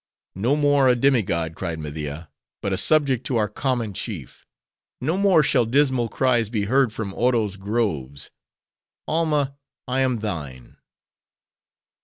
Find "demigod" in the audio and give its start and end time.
0.95-1.53